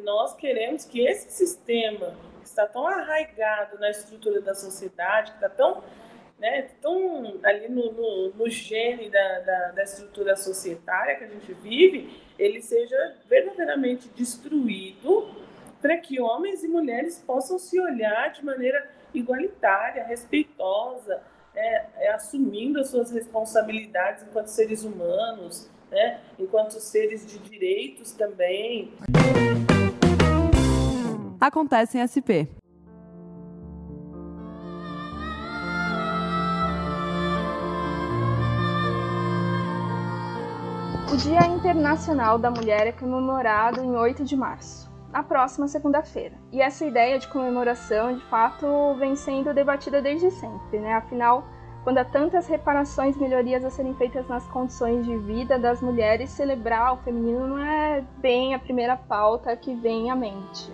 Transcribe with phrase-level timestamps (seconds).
[0.00, 5.48] nós queremos que esse sistema que está tão arraigado na estrutura da sociedade, que está
[5.48, 5.82] tão,
[6.38, 11.52] né, tão ali no, no, no gene da, da, da estrutura societária que a gente
[11.54, 15.28] vive, ele seja verdadeiramente destruído
[15.80, 21.22] para que homens e mulheres possam se olhar de maneira igualitária, respeitosa,
[21.54, 28.92] é, é, assumindo as suas responsabilidades enquanto seres humanos, né, enquanto seres de direitos também.
[31.40, 32.48] Acontece em SP.
[41.12, 46.34] O Dia Internacional da Mulher é comemorado em 8 de março, na próxima segunda-feira.
[46.50, 48.66] E essa ideia de comemoração, de fato,
[48.98, 50.94] vem sendo debatida desde sempre, né?
[50.94, 51.46] Afinal,
[51.84, 56.30] quando há tantas reparações e melhorias a serem feitas nas condições de vida das mulheres,
[56.30, 60.72] celebrar o feminino não é bem a primeira pauta que vem à mente.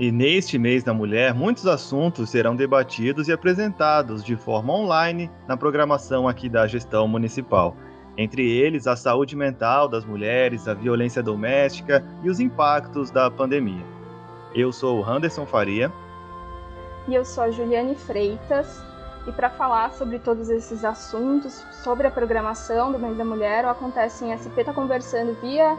[0.00, 5.58] E neste mês da mulher, muitos assuntos serão debatidos e apresentados de forma online na
[5.58, 7.76] programação aqui da gestão municipal
[8.16, 13.84] entre eles a saúde mental das mulheres, a violência doméstica e os impactos da pandemia.
[14.54, 15.92] Eu sou o Anderson Faria.
[17.08, 18.82] E eu sou a Juliane Freitas.
[19.26, 23.68] E para falar sobre todos esses assuntos, sobre a programação do Mês da Mulher, o
[23.68, 25.76] Acontece em SP está conversando via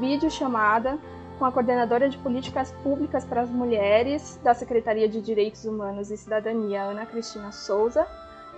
[0.00, 0.98] videochamada
[1.38, 6.16] com a coordenadora de políticas públicas para as mulheres da Secretaria de Direitos Humanos e
[6.16, 8.06] Cidadania, Ana Cristina Souza,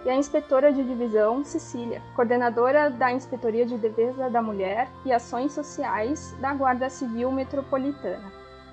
[0.04, 5.52] e a inspetora de divisão, Cecília, coordenadora da Inspetoria de Defesa da Mulher e Ações
[5.52, 8.32] Sociais da Guarda Civil Metropolitana.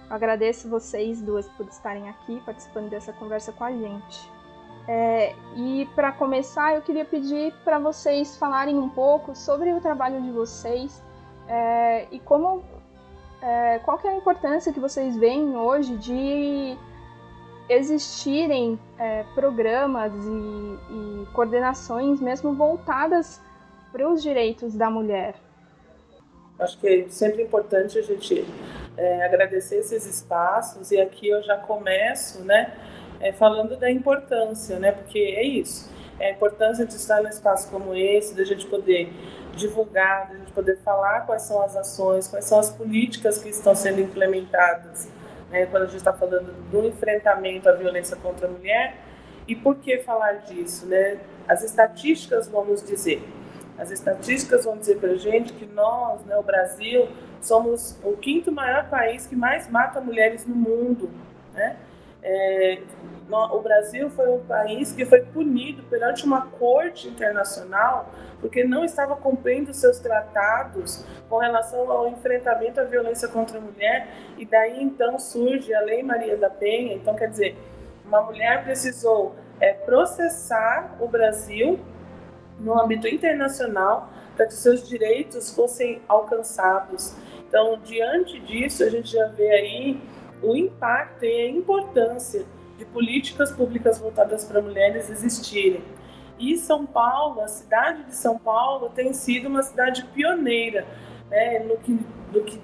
[0.09, 4.29] Eu agradeço vocês duas por estarem aqui participando dessa conversa com a gente.
[4.87, 10.21] É, e para começar, eu queria pedir para vocês falarem um pouco sobre o trabalho
[10.21, 11.01] de vocês
[11.47, 12.63] é, e como,
[13.43, 16.77] é, qual é a importância que vocês veem hoje de
[17.69, 23.41] existirem é, programas e, e, coordenações mesmo voltadas
[23.91, 25.35] para os direitos da mulher.
[26.57, 28.45] Acho que é sempre importante a gente
[28.95, 32.73] é, agradecer esses espaços e aqui eu já começo, né,
[33.19, 37.69] é, falando da importância, né, porque é isso, é a importância de estar num espaço
[37.69, 39.11] como esse, da gente poder
[39.55, 43.75] divulgar, da gente poder falar quais são as ações, quais são as políticas que estão
[43.75, 45.09] sendo implementadas
[45.53, 48.97] né, quando a gente está falando do enfrentamento à violência contra a mulher.
[49.47, 50.87] E por que falar disso?
[50.87, 51.19] Né?
[51.47, 53.21] As estatísticas vão nos dizer.
[53.77, 57.07] As estatísticas vão dizer para a gente que nós, né, o Brasil,
[57.41, 61.09] somos o quinto maior país que mais mata mulheres no mundo.
[61.53, 61.75] Né?
[62.23, 62.81] É,
[63.29, 69.15] o Brasil foi um país que foi punido perante uma corte internacional porque não estava
[69.15, 74.07] cumprindo seus tratados com relação ao enfrentamento à violência contra a mulher
[74.37, 76.93] e daí então surge a Lei Maria da Penha.
[76.93, 77.57] Então, quer dizer,
[78.05, 81.79] uma mulher precisou é, processar o Brasil
[82.59, 87.15] no âmbito internacional para que seus direitos fossem alcançados.
[87.47, 90.01] Então, diante disso, a gente já vê aí
[90.43, 92.45] o impacto e a importância
[92.77, 95.83] de políticas públicas voltadas para mulheres existirem.
[96.37, 100.85] E São Paulo, a cidade de São Paulo, tem sido uma cidade pioneira
[101.29, 101.99] né, no, que,
[102.33, 102.59] no que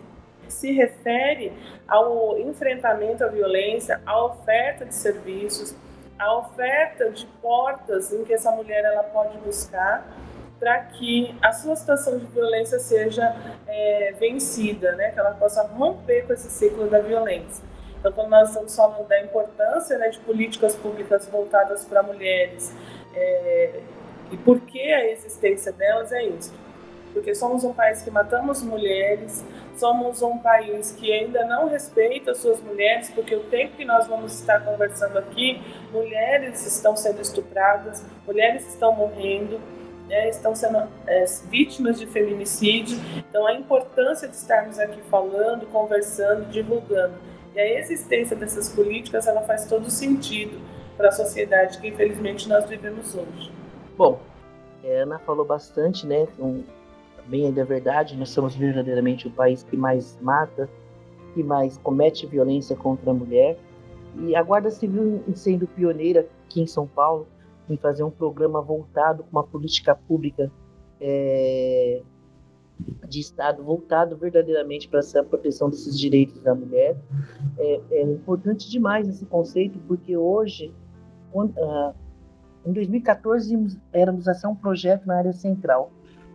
[0.47, 1.53] se refere
[1.87, 5.75] ao enfrentamento à violência, à oferta de serviços,
[6.17, 10.05] à oferta de portas em que essa mulher ela pode buscar
[10.59, 13.33] para que a sua situação de violência seja
[13.65, 15.11] é, vencida, né?
[15.11, 17.63] que ela possa romper com esse ciclo da violência.
[17.99, 22.73] Então, quando nós estamos falando da importância né, de políticas públicas voltadas para mulheres
[23.13, 23.81] é,
[24.31, 26.53] e por que a existência delas é isso.
[27.11, 29.43] Porque somos um país que matamos mulheres,
[29.75, 34.07] somos um país que ainda não respeita as suas mulheres, porque o tempo que nós
[34.07, 35.61] vamos estar conversando aqui,
[35.91, 39.59] mulheres estão sendo estupradas, mulheres estão morrendo,
[40.07, 42.97] né, estão sendo é, vítimas de feminicídio.
[43.17, 49.41] Então, a importância de estarmos aqui falando, conversando, divulgando e a existência dessas políticas ela
[49.41, 50.59] faz todo sentido
[50.97, 53.51] para a sociedade que infelizmente nós vivemos hoje.
[53.97, 54.19] Bom,
[54.83, 56.27] a Ana falou bastante, né?
[56.37, 56.63] Um,
[57.27, 60.69] bem ainda é verdade, nós somos verdadeiramente o país que mais mata,
[61.33, 63.57] que mais comete violência contra a mulher.
[64.17, 67.27] E a Guarda Civil sendo pioneira aqui em São Paulo
[67.69, 70.51] em fazer um programa voltado com uma política pública
[70.99, 72.01] é,
[73.07, 76.97] de Estado voltado verdadeiramente para essa proteção desses direitos da mulher.
[77.57, 80.73] É, é importante demais esse conceito, porque hoje,
[81.33, 81.93] uh,
[82.65, 85.91] em 2014, éramos a ser um projeto na área central.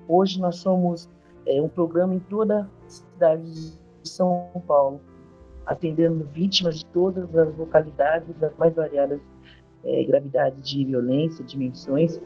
[0.08, 1.08] Hoje nós somos
[1.46, 5.00] é, um programa em toda a cidade de São Paulo.
[5.66, 9.18] atendendo vítimas de todas as localidades, das mais variadas
[9.82, 12.20] é, gravidades de violência, dimensões.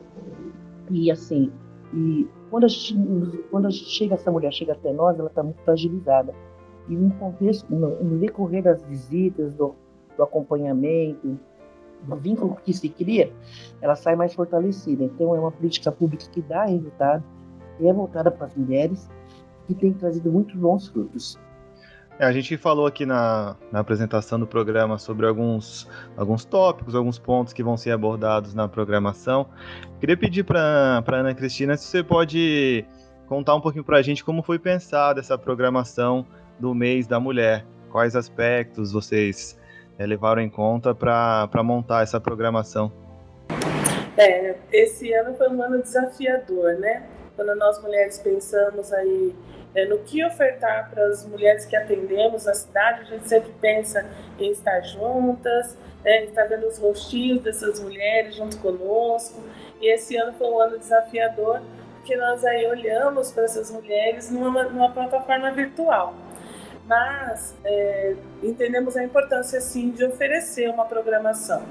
[0.90, 1.52] E assim,
[1.92, 2.94] e quando a gente,
[3.50, 6.34] quando a gente chega, essa mulher chega até nós, ela está muito fragilizada.
[6.88, 9.74] E no contexto, no, no decorrer das visitas, do,
[10.16, 11.38] do acompanhamento,
[12.02, 13.32] do vínculo que se cria,
[13.80, 15.04] ela sai mais fortalecida.
[15.04, 17.24] Então, é uma política pública que dá resultado
[17.80, 19.08] e é voltada para as mulheres
[19.68, 21.38] e tem trazido muitos bons frutos.
[22.18, 27.16] É, a gente falou aqui na, na, apresentação do programa sobre alguns, alguns tópicos, alguns
[27.16, 29.46] pontos que vão ser abordados na programação.
[30.00, 32.84] Queria pedir para a Ana Cristina se você pode
[33.28, 36.26] contar um pouquinho para a gente como foi pensada essa programação
[36.58, 37.64] do mês da mulher.
[37.88, 39.56] Quais aspectos vocês
[39.96, 42.92] é, levaram em conta para montar essa programação?
[44.16, 47.06] É, esse ano foi um ano desafiador, né?
[47.36, 49.32] Quando nós mulheres pensamos aí
[49.74, 54.04] é, no que ofertar para as mulheres que atendemos na cidade, a gente sempre pensa
[54.38, 59.42] em estar juntas, né, estar vendo os rostinhos dessas mulheres junto conosco.
[59.80, 61.60] E esse ano foi um ano desafiador,
[61.96, 66.14] porque nós aí olhamos para essas mulheres numa, numa plataforma virtual.
[66.86, 71.62] Mas é, entendemos a importância, sim, de oferecer uma programação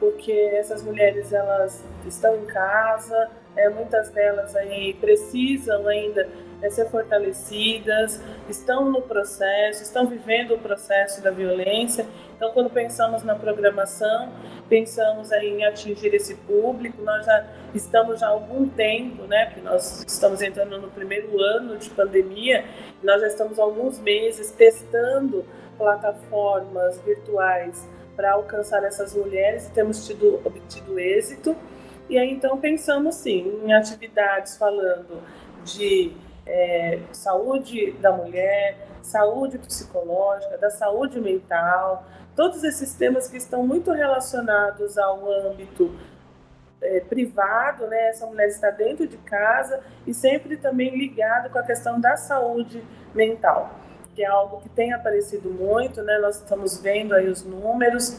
[0.00, 6.26] porque essas mulheres elas estão em casa, é, muitas delas aí precisam ainda
[6.62, 12.06] é, ser fortalecidas, estão no processo, estão vivendo o processo da violência.
[12.36, 14.32] Então, quando pensamos na programação,
[14.68, 17.02] pensamos aí em atingir esse público.
[17.02, 19.46] Nós já estamos já há algum tempo, né?
[19.46, 22.64] Porque nós estamos entrando no primeiro ano de pandemia,
[23.02, 25.44] nós já estamos há alguns meses testando
[25.76, 31.56] plataformas virtuais para alcançar essas mulheres e temos tido obtido êxito.
[32.08, 35.22] E aí então pensamos sim em atividades falando
[35.64, 36.12] de
[36.46, 42.04] é, saúde da mulher, saúde psicológica, da saúde mental,
[42.34, 45.94] todos esses temas que estão muito relacionados ao âmbito
[46.80, 48.08] é, privado, né?
[48.08, 52.82] Essa mulher está dentro de casa e sempre também ligado com a questão da saúde
[53.14, 53.70] mental,
[54.14, 56.18] que é algo que tem aparecido muito, né?
[56.18, 58.18] Nós estamos vendo aí os números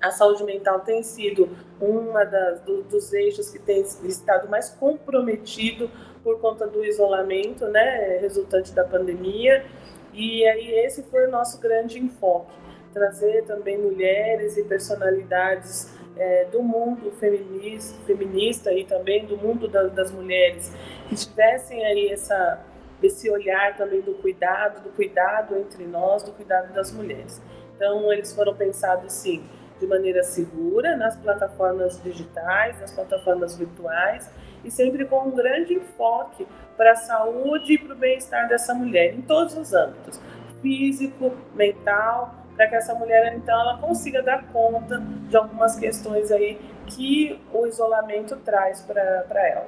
[0.00, 1.48] a saúde mental tem sido
[1.80, 5.90] uma das, do, dos eixos que tem estado mais comprometido
[6.26, 9.64] por conta do isolamento, né, resultante da pandemia.
[10.12, 12.52] E aí esse foi o nosso grande enfoque,
[12.92, 19.84] trazer também mulheres e personalidades é, do mundo feminista, feminista e também do mundo da,
[19.84, 20.72] das mulheres
[21.08, 22.60] que tivessem aí essa
[23.02, 27.40] esse olhar também do cuidado, do cuidado entre nós, do cuidado das mulheres.
[27.76, 29.44] Então eles foram pensados sim
[29.78, 34.28] de maneira segura nas plataformas digitais, nas plataformas virtuais
[34.66, 36.46] e sempre com um grande enfoque
[36.76, 40.20] para a saúde e para o bem-estar dessa mulher em todos os âmbitos,
[40.60, 46.58] físico, mental, para que essa mulher então ela consiga dar conta de algumas questões aí
[46.86, 49.66] que o isolamento traz para ela.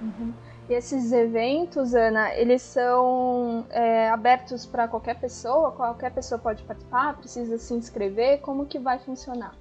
[0.00, 0.32] Uhum.
[0.68, 5.72] E esses eventos, Ana, eles são é, abertos para qualquer pessoa?
[5.72, 7.16] Qualquer pessoa pode participar?
[7.18, 8.40] Precisa se inscrever?
[8.40, 9.52] Como que vai funcionar?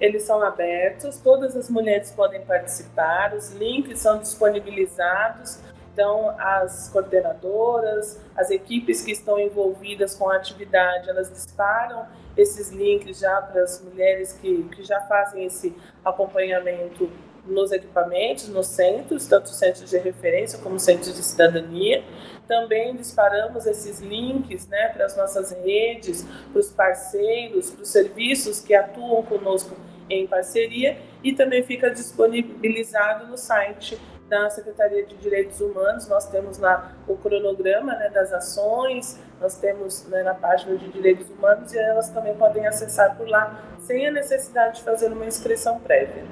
[0.00, 5.58] Eles são abertos, todas as mulheres podem participar, os links são disponibilizados.
[5.92, 13.18] Então, as coordenadoras, as equipes que estão envolvidas com a atividade, elas disparam esses links
[13.18, 15.74] já para as mulheres que, que já fazem esse
[16.04, 17.10] acompanhamento
[17.44, 22.04] nos equipamentos, nos centros, tanto centros de referência como centros de cidadania.
[22.46, 28.60] Também disparamos esses links né, para as nossas redes, para os parceiros, para os serviços
[28.60, 29.74] que atuam conosco
[30.08, 33.98] em parceria e também fica disponibilizado no site
[34.28, 36.06] da Secretaria de Direitos Humanos.
[36.08, 41.28] Nós temos lá o cronograma né, das ações, nós temos né, na página de Direitos
[41.30, 45.80] Humanos e elas também podem acessar por lá sem a necessidade de fazer uma inscrição
[45.80, 46.24] prévia.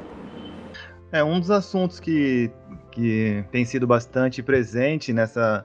[1.12, 2.50] É um dos assuntos que,
[2.90, 5.64] que tem sido bastante presente nessa,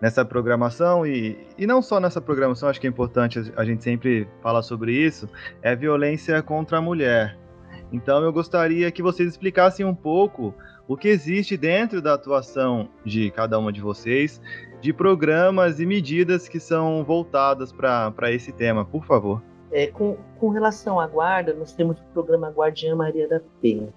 [0.00, 4.26] nessa programação e, e não só nessa programação, acho que é importante a gente sempre
[4.42, 5.28] falar sobre isso,
[5.62, 7.36] é a violência contra a mulher.
[7.92, 10.54] Então eu gostaria que vocês explicassem um pouco
[10.86, 14.40] o que existe dentro da atuação de cada uma de vocês,
[14.80, 19.42] de programas e medidas que são voltadas para esse tema, por favor.
[19.70, 23.88] É, com, com relação à guarda, nós temos o programa Guardiã Maria da Penha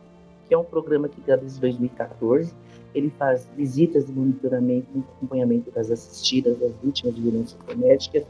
[0.51, 2.53] que é um programa que desde 2014
[2.93, 8.25] ele faz visitas de monitoramento e acompanhamento das assistidas, das vítimas de violência doméstica,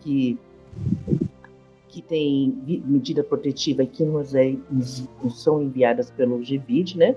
[0.00, 0.38] que
[1.90, 7.16] que tem medida protetiva e que nos, é, nos, são enviadas pelo GVID, né?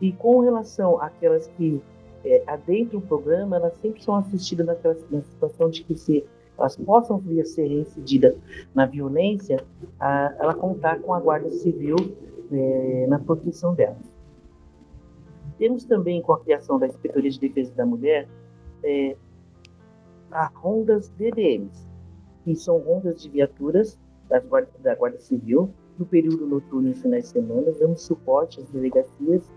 [0.00, 1.82] E com relação àquelas que
[2.24, 6.24] é, adentram o programa, elas sempre são assistidas naquela, na situação de que se
[6.56, 8.36] elas possam vir a ser reincididas
[8.72, 9.58] na violência,
[9.98, 11.96] a, ela contar com a Guarda Civil
[12.52, 14.14] é, na proteção delas.
[15.58, 18.28] Temos também, com a criação da Inspetoria de Defesa da Mulher,
[18.84, 19.16] é,
[20.30, 21.86] a rondas DDMs,
[22.44, 23.98] que são rondas de viaturas
[24.40, 29.50] guarda, da Guarda Civil, no período noturno e finais de semana, dando suporte às delegacias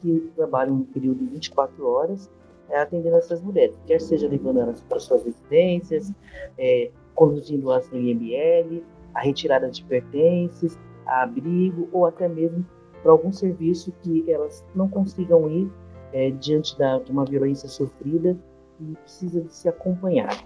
[0.00, 2.30] que trabalham no período de 24 horas,
[2.68, 6.12] é, atendendo essas mulheres, quer seja levando elas para suas residências,
[6.58, 8.82] é, conduzindo as no IML,
[9.14, 12.66] a retirada de pertences, a abrigo ou até mesmo
[13.02, 15.70] para algum serviço que elas não consigam ir
[16.12, 18.36] é, diante da, de uma violência sofrida
[18.80, 20.44] e precisa de se acompanhar.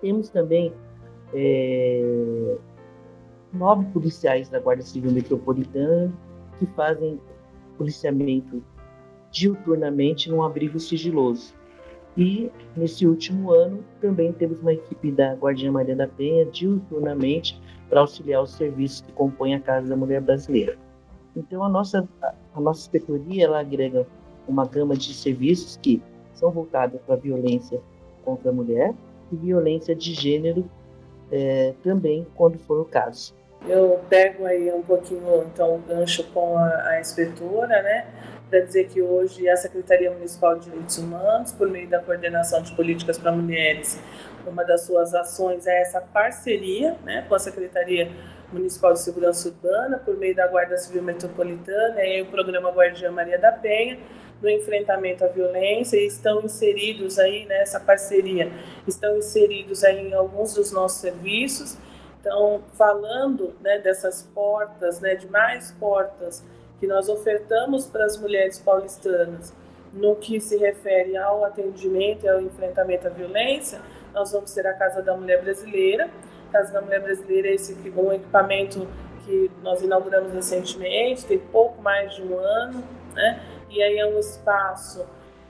[0.00, 0.72] Temos também
[1.34, 2.56] é,
[3.52, 6.12] nove policiais da Guarda Civil Metropolitana
[6.58, 7.20] que fazem
[7.76, 8.62] policiamento
[9.30, 11.54] diuturnamente num abrigo sigiloso.
[12.16, 18.00] E nesse último ano também temos uma equipe da Guardia Maria da Penha diuturnamente para
[18.00, 20.78] auxiliar os serviços que compõem a Casa da Mulher Brasileira.
[21.36, 24.06] Então a nossa a nossa inspetoria ela agrega
[24.46, 26.00] uma gama de serviços que
[26.34, 27.80] são voltados para a violência
[28.24, 28.94] contra a mulher
[29.32, 30.68] e violência de gênero
[31.34, 33.34] é, também, quando for o caso.
[33.66, 38.06] Eu pego aí um pouquinho, então, o gancho com a, a inspetora, né,
[38.48, 42.72] para dizer que hoje a Secretaria Municipal de Direitos Humanos, por meio da coordenação de
[42.76, 43.98] políticas para mulheres,
[44.46, 48.12] uma das suas ações é essa parceria né, com a Secretaria
[48.52, 53.38] Municipal de Segurança Urbana, por meio da Guarda Civil Metropolitana e o programa Guardiã Maria
[53.38, 53.98] da Penha,
[54.44, 58.52] no enfrentamento à violência estão inseridos aí nessa parceria,
[58.86, 61.78] estão inseridos aí em alguns dos nossos serviços.
[62.20, 66.44] Então, falando né, dessas portas, né, de mais portas
[66.78, 69.54] que nós ofertamos para as mulheres paulistanas
[69.94, 73.80] no que se refere ao atendimento e ao enfrentamento à violência,
[74.12, 76.10] nós vamos ter a Casa da Mulher Brasileira.
[76.50, 78.86] A Casa da Mulher Brasileira é esse um equipamento
[79.24, 82.84] que nós inauguramos recentemente, tem pouco mais de um ano,
[83.14, 83.40] né?
[83.74, 85.04] E aí é um espaço,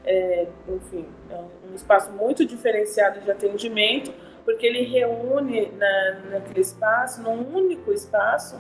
[0.04, 1.36] é, enfim, é
[1.70, 4.12] um espaço muito diferenciado de atendimento,
[4.44, 8.58] porque ele reúne na, naquele espaço, num único espaço,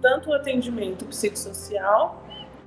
[0.00, 2.22] tanto o atendimento psicossocial,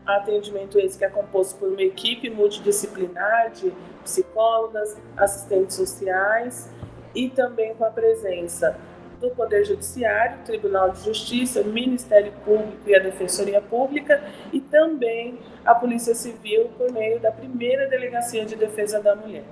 [0.05, 3.73] atendimento esse que é composto por uma equipe multidisciplinar de
[4.03, 6.69] psicólogas, assistentes sociais
[7.15, 8.77] e também com a presença
[9.25, 15.74] do Poder Judiciário, Tribunal de Justiça, Ministério Público e a Defensoria Pública e também a
[15.74, 19.44] Polícia Civil por meio da primeira Delegacia de Defesa da Mulher.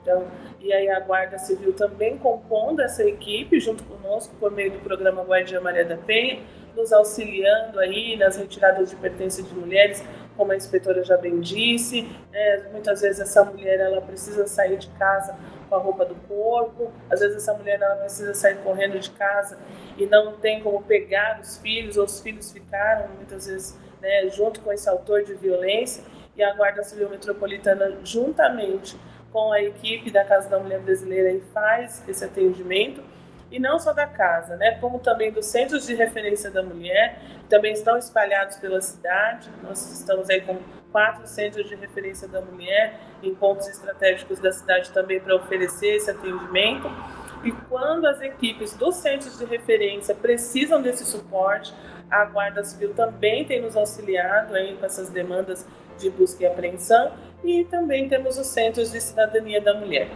[0.00, 0.24] Então,
[0.60, 5.24] e aí a Guarda Civil também compondo essa equipe junto conosco por meio do programa
[5.24, 6.38] Guardia Maria da Penha,
[6.76, 10.04] nos auxiliando aí nas retiradas de pertences de mulheres,
[10.36, 12.02] como a inspetora já bem disse.
[12.30, 12.68] Né?
[12.70, 15.34] Muitas vezes essa mulher ela precisa sair de casa
[15.68, 19.58] com a roupa do corpo, às vezes essa mulher ela precisa sair correndo de casa
[19.96, 24.60] e não tem como pegar os filhos, ou os filhos ficaram muitas vezes né, junto
[24.60, 26.04] com esse autor de violência.
[26.36, 28.98] E a Guarda Civil Metropolitana, juntamente
[29.32, 33.02] com a equipe da Casa da Mulher Brasileira, faz esse atendimento
[33.50, 37.72] e não só da casa, né, como também dos centros de referência da mulher, também
[37.72, 39.48] estão espalhados pela cidade.
[39.62, 40.58] Nós estamos aí com
[40.96, 46.10] quatro centros de referência da mulher em pontos estratégicos da cidade também para oferecer esse
[46.10, 46.90] atendimento.
[47.44, 51.74] E quando as equipes dos centros de referência precisam desse suporte,
[52.10, 55.66] a Guarda Civil também tem nos auxiliado aí com essas demandas
[55.98, 57.12] de busca e apreensão
[57.44, 60.08] e também temos os centros de cidadania da mulher.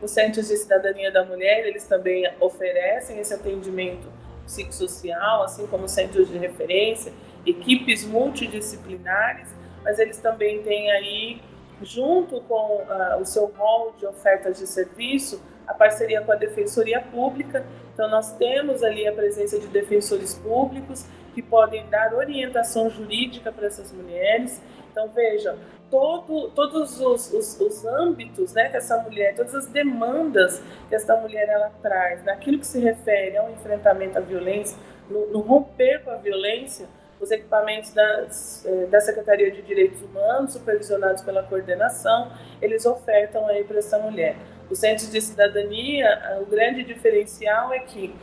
[0.00, 4.08] Os Centros de Cidadania da Mulher, eles também oferecem esse atendimento
[4.46, 7.12] psicossocial, assim como centros de referência,
[7.46, 9.48] equipes multidisciplinares,
[9.84, 11.40] mas eles também têm aí,
[11.82, 17.00] junto com uh, o seu rol de ofertas de serviço, a parceria com a Defensoria
[17.00, 17.64] Pública.
[17.92, 23.66] Então, nós temos ali a presença de defensores públicos que podem dar orientação jurídica para
[23.66, 24.62] essas mulheres.
[24.90, 25.58] Então, vejam,
[25.90, 31.16] todo, todos os, os, os, âmbitos né, que essa mulher, todas as demandas que essa
[31.16, 34.78] mulher ela traz, naquilo que se refere ao enfrentamento à violência,
[35.10, 36.86] no, no romper com a violência,
[37.20, 43.64] os equipamentos das, eh, da Secretaria de Direitos Humanos, supervisionados pela coordenação, eles ofertam aí
[43.64, 44.36] para essa mulher.
[44.70, 48.14] Os centros de cidadania, o grande diferencial é que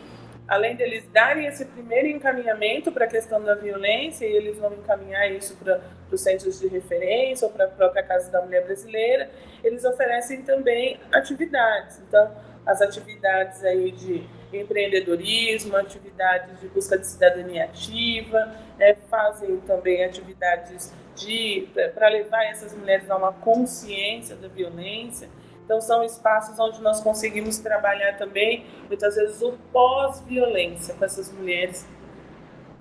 [0.52, 5.32] além deles darem esse primeiro encaminhamento para a questão da violência, e eles vão encaminhar
[5.32, 5.80] isso para
[6.12, 9.30] os centros de referência ou para a própria Casa da Mulher Brasileira,
[9.64, 12.02] eles oferecem também atividades.
[12.06, 12.30] Então,
[12.66, 20.94] as atividades aí de empreendedorismo, atividades de busca de cidadania ativa, né, fazem também atividades
[21.16, 25.30] de para levar essas mulheres a uma consciência da violência.
[25.64, 31.88] Então, são espaços onde nós conseguimos trabalhar também, muitas vezes, o pós-violência com essas mulheres.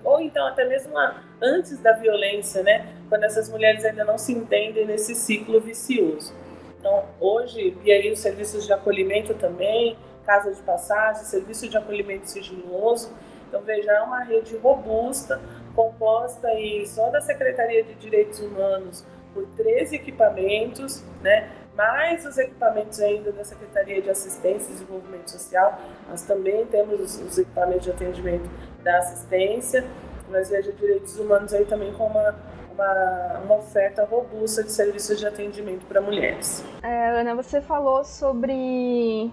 [0.03, 0.93] Ou então, até mesmo
[1.41, 2.93] antes da violência, né?
[3.07, 6.33] Quando essas mulheres ainda não se entendem nesse ciclo vicioso.
[6.81, 9.95] Então, hoje, e aí os serviços de acolhimento também,
[10.25, 13.13] casa de passagem, serviço de acolhimento sigiloso.
[13.47, 15.39] Então, veja, é uma rede robusta,
[15.75, 21.51] composta aí só da Secretaria de Direitos Humanos por 13 equipamentos, né?
[21.75, 25.79] mais os equipamentos ainda da Secretaria de Assistência e Desenvolvimento Social.
[26.09, 28.49] Nós também temos os, os equipamentos de atendimento
[28.83, 29.85] da assistência,
[30.29, 32.35] mas veja direitos humanos aí também com uma,
[32.73, 36.63] uma, uma oferta robusta de serviços de atendimento para mulheres.
[36.81, 39.31] É, Ana, você falou sobre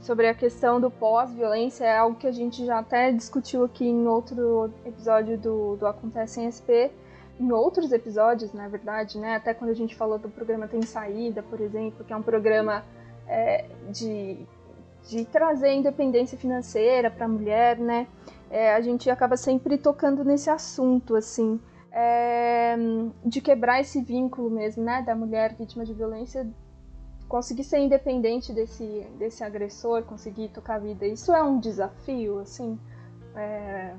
[0.00, 4.06] sobre a questão do pós-violência, é algo que a gente já até discutiu aqui em
[4.06, 6.90] outro episódio do, do Acontece em SP,
[7.38, 9.36] em outros episódios, na verdade, né?
[9.36, 12.84] Até quando a gente falou do programa Tem Saída, por exemplo, que é um programa
[13.26, 14.38] é, de,
[15.08, 18.06] de trazer independência financeira para a mulher, né?
[18.50, 21.60] É, a gente acaba sempre tocando nesse assunto, assim,
[21.92, 22.76] é,
[23.24, 25.02] de quebrar esse vínculo mesmo, né?
[25.02, 26.46] Da mulher vítima de violência
[27.30, 31.06] conseguir ser independente desse, desse agressor, conseguir tocar a vida.
[31.06, 32.76] Isso é um desafio, assim,
[33.36, 33.94] é,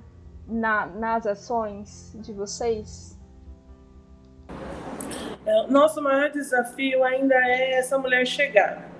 [0.46, 3.18] na, nas ações de vocês?
[5.46, 8.92] É, nosso maior desafio ainda é essa mulher chegar.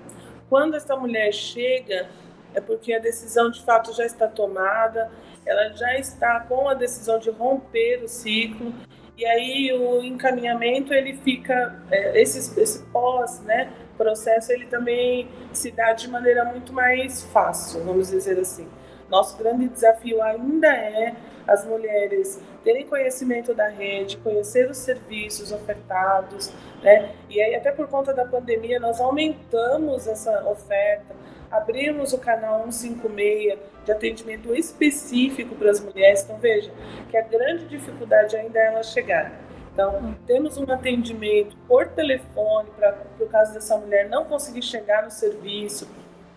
[0.48, 2.08] Quando essa mulher chega,
[2.54, 5.10] é porque a decisão de fato já está tomada,
[5.44, 8.72] ela já está com a decisão de romper o ciclo,
[9.16, 15.70] e aí o encaminhamento ele fica, é, esse, esse pós, né, processo, ele também se
[15.70, 18.68] dá de maneira muito mais fácil, vamos dizer assim.
[19.08, 21.14] Nosso grande desafio ainda é
[21.46, 27.14] as mulheres terem conhecimento da rede, conhecer os serviços ofertados, né?
[27.28, 31.14] E aí até por conta da pandemia nós aumentamos essa oferta,
[31.52, 36.22] abrimos o canal 156 de atendimento específico para as mulheres.
[36.22, 36.72] Então veja
[37.10, 39.32] que a grande dificuldade ainda é ela chegar.
[39.72, 45.10] Então, temos um atendimento por telefone para o caso dessa mulher não conseguir chegar no
[45.10, 45.88] serviço,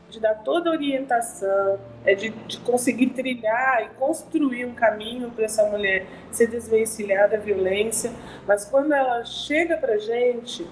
[0.09, 5.45] de dar toda a orientação, é de, de conseguir trilhar e construir um caminho para
[5.45, 8.11] essa mulher se desvencilhar da violência.
[8.47, 10.65] Mas quando ela chega para a gente,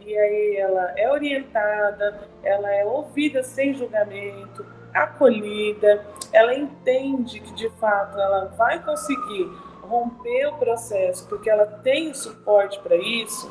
[0.00, 7.68] e aí ela é orientada, ela é ouvida sem julgamento, acolhida, ela entende que de
[7.70, 9.48] fato ela vai conseguir
[9.82, 13.50] romper o processo porque ela tem o suporte para isso,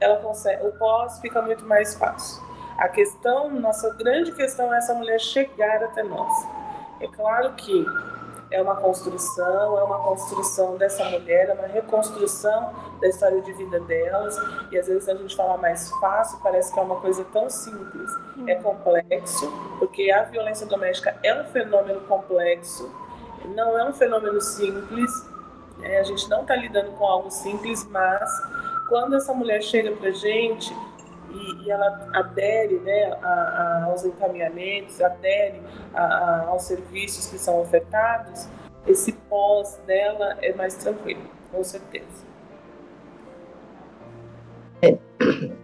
[0.00, 2.42] ela consegue, o pós fica muito mais fácil.
[2.76, 6.32] A questão, nossa grande questão é essa mulher chegar até nós.
[7.00, 7.86] É claro que
[8.50, 13.80] é uma construção, é uma construção dessa mulher, é uma reconstrução da história de vida
[13.80, 14.36] delas.
[14.70, 18.10] E às vezes a gente fala mais fácil, parece que é uma coisa tão simples.
[18.46, 22.90] É complexo, porque a violência doméstica é um fenômeno complexo,
[23.54, 25.10] não é um fenômeno simples.
[25.82, 28.30] É, a gente não está lidando com algo simples, mas
[28.88, 30.74] quando essa mulher chega para gente,
[31.34, 35.60] e, e ela adere né, a, a, aos encaminhamentos, adere
[35.92, 38.48] a, aos serviços que são ofertados,
[38.86, 42.24] esse pós dela é mais tranquilo, com certeza.
[44.82, 44.98] É,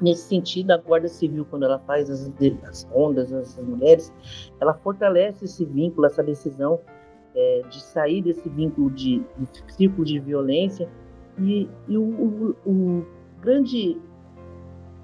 [0.00, 2.30] nesse sentido, a Guarda Civil, quando ela faz as,
[2.68, 4.12] as rondas, as, mulheres,
[4.60, 6.80] ela fortalece esse vínculo, essa decisão
[7.34, 10.88] é, de sair desse vínculo de, de círculo de violência
[11.38, 13.06] e, e o, o, o,
[13.40, 13.98] grande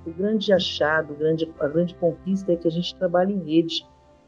[0.06, 3.86] o grande achado, grande, a grande conquista é que a gente trabalha em rede.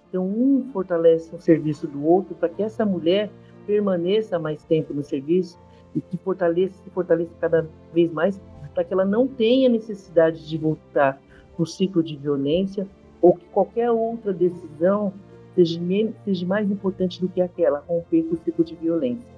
[0.08, 3.30] Então, um fortalece o serviço do outro para que essa mulher
[3.66, 5.58] permaneça mais tempo no serviço
[5.94, 8.40] e que fortaleça, se fortaleça cada vez mais
[8.74, 11.20] para que ela não tenha necessidade de voltar
[11.54, 12.86] para o ciclo de violência
[13.20, 15.12] ou que qualquer outra decisão
[15.54, 15.80] seja,
[16.24, 19.37] seja mais importante do que aquela, romper com o ciclo de violência.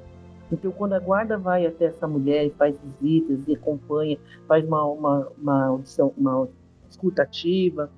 [0.53, 4.85] Então, quando a guarda vai até essa mulher e faz visitas e acompanha, faz uma,
[4.85, 6.49] uma, uma audição, uma
[6.89, 7.91] escutativa,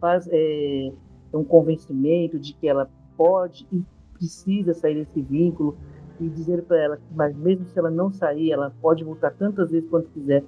[0.00, 0.92] faz é,
[1.34, 3.84] um convencimento de que ela pode e
[4.14, 5.76] precisa sair desse vínculo
[6.18, 9.70] e dizer para ela que, mas mesmo se ela não sair, ela pode voltar tantas
[9.70, 10.42] vezes quanto quiser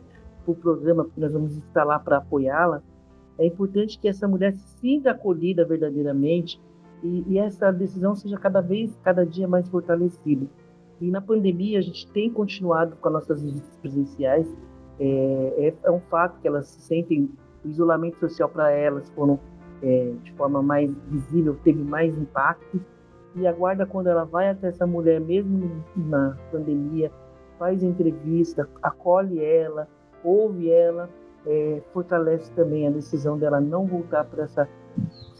[0.44, 2.82] para o programa, porque nós vamos estar lá para apoiá-la.
[3.38, 6.60] É importante que essa mulher se sinta acolhida verdadeiramente
[7.02, 10.46] e, e essa decisão seja cada vez, cada dia mais fortalecida.
[11.00, 14.46] E na pandemia a gente tem continuado com as nossas visitas presenciais.
[15.00, 15.04] É,
[15.68, 17.30] é, é um fato que elas se sentem
[17.64, 19.38] o isolamento social para elas foram
[19.82, 22.80] é, de forma mais visível, teve mais impacto.
[23.34, 27.10] E a guarda, quando ela vai até essa mulher, mesmo na pandemia,
[27.58, 29.88] faz entrevista, acolhe ela,
[30.22, 31.08] ouve ela
[31.46, 34.68] é, fortalece também a decisão dela não voltar para essa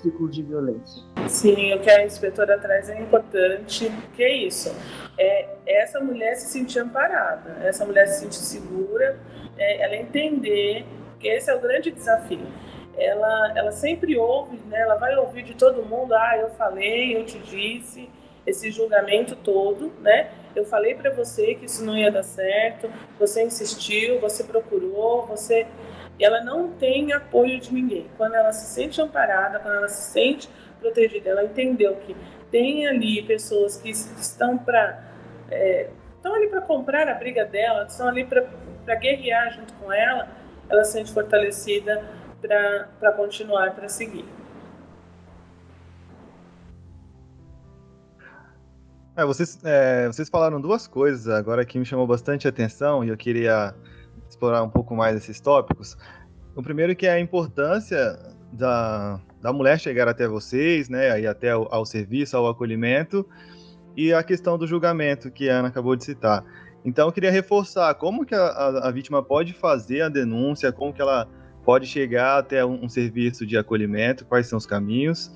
[0.02, 1.02] ciclo de violência.
[1.28, 4.74] Sim, o que a inspetora traz é importante, que é isso.
[5.18, 9.18] É essa mulher se sentir amparada, essa mulher se sentir segura,
[9.56, 10.84] é, ela entender
[11.18, 12.46] que esse é o grande desafio.
[12.96, 17.24] Ela, ela sempre ouve, né, ela vai ouvir de todo mundo, ah, eu falei, eu
[17.24, 18.08] te disse,
[18.46, 20.30] esse julgamento todo, né?
[20.54, 25.66] Eu falei para você que isso não ia dar certo, você insistiu, você procurou, você
[26.18, 28.08] ela não tem apoio de ninguém.
[28.16, 30.48] Quando ela se sente amparada, quando ela se sente
[30.80, 32.16] protegida, ela entendeu que
[32.50, 35.02] tem ali pessoas que estão para
[35.50, 40.28] é, estão ali para comprar a briga dela, estão ali para guerrear junto com ela,
[40.68, 42.02] ela se sente fortalecida
[42.40, 44.24] para continuar, para seguir.
[49.14, 53.16] É, vocês, é, vocês falaram duas coisas agora que me chamou bastante atenção e eu
[53.16, 53.74] queria
[54.32, 55.96] explorar um pouco mais esses tópicos.
[56.54, 58.18] O primeiro que é a importância
[58.52, 63.26] da, da mulher chegar até vocês, né, e até ao, ao serviço, ao acolhimento,
[63.96, 66.44] e a questão do julgamento que a Ana acabou de citar.
[66.84, 70.92] Então, eu queria reforçar como que a, a, a vítima pode fazer a denúncia, como
[70.92, 71.28] que ela
[71.64, 75.30] pode chegar até um, um, serviço de acolhimento, quais são os caminhos.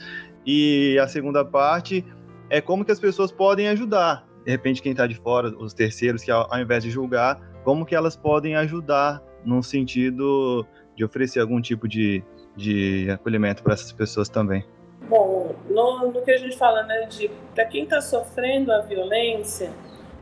[0.45, 2.05] E a segunda parte
[2.51, 4.27] é como que as pessoas podem ajudar.
[4.45, 7.85] De repente, quem está de fora, os terceiros, que ao, ao invés de julgar, como
[7.85, 12.23] que elas podem ajudar no sentido de oferecer algum tipo de,
[12.55, 14.65] de acolhimento para essas pessoas também?
[15.09, 19.73] Bom, no, no que a gente fala, né, de para quem está sofrendo a violência,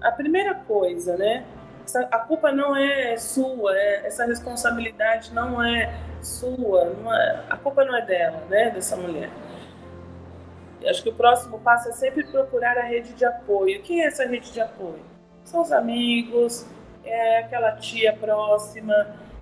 [0.00, 1.44] a primeira coisa, né,
[2.10, 7.84] a culpa não é sua, é, essa responsabilidade não é sua, não é, a culpa
[7.84, 9.28] não é dela, né, dessa mulher.
[10.88, 13.82] Acho que o próximo passo é sempre procurar a rede de apoio.
[13.82, 15.00] Quem é essa rede de apoio?
[15.44, 16.66] São os amigos,
[17.04, 18.94] é aquela tia próxima,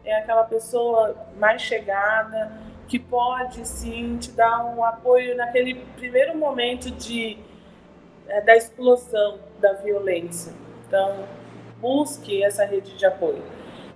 [0.05, 2.53] é aquela pessoa mais chegada
[2.89, 7.39] que pode sim te dar um apoio naquele primeiro momento de
[8.29, 10.53] é, da explosão da violência.
[10.87, 11.25] Então,
[11.81, 13.43] busque essa rede de apoio.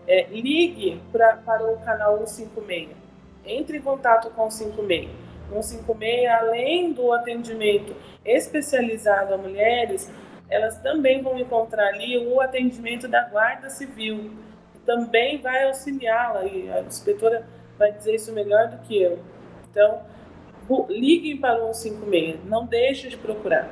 [0.07, 2.91] É, ligue pra, para o canal 156.
[3.45, 5.11] Entre em contato com o 156.
[5.51, 10.11] O 156, além do atendimento especializado a mulheres,
[10.49, 14.31] elas também vão encontrar ali o atendimento da Guarda Civil,
[14.73, 17.47] que também vai auxiliá-la, e a inspetora
[17.79, 19.19] vai dizer isso melhor do que eu.
[19.71, 20.03] Então,
[20.89, 23.69] liguem para o 156, não deixe de procurar.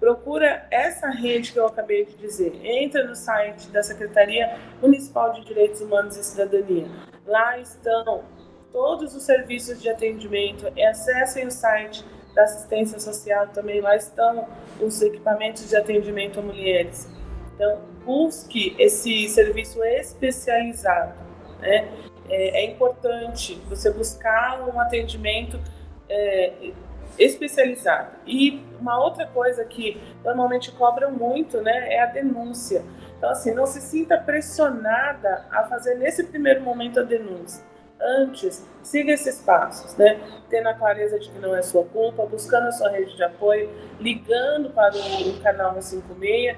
[0.00, 2.52] Procura essa rede que eu acabei de dizer.
[2.62, 6.86] Entra no site da Secretaria Municipal de Direitos Humanos e Cidadania.
[7.26, 8.24] Lá estão
[8.72, 10.66] todos os serviços de atendimento.
[10.90, 14.46] Acessem o site da assistência social também lá estão
[14.80, 17.08] os equipamentos de atendimento a mulheres.
[17.54, 21.14] Então, busque esse serviço especializado.
[21.60, 21.88] Né?
[22.28, 25.60] É, é importante você buscar um atendimento
[26.08, 26.72] é,
[27.18, 28.16] especializado.
[28.26, 32.82] E uma outra coisa que normalmente cobram muito né, é a denúncia.
[33.16, 37.64] Então, assim, não se sinta pressionada a fazer nesse primeiro momento a denúncia
[38.00, 40.20] antes, siga esses passos, né?
[40.48, 43.70] Tendo a clareza de que não é sua culpa, buscando a sua rede de apoio,
[43.98, 46.56] ligando para o canal 156,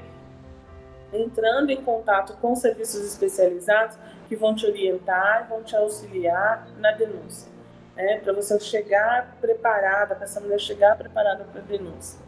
[1.12, 3.96] entrando em contato com serviços especializados
[4.28, 7.50] que vão te orientar, vão te auxiliar na denúncia,
[7.94, 8.18] né?
[8.18, 12.20] Para você chegar preparada, para essa mulher chegar preparada para a denúncia.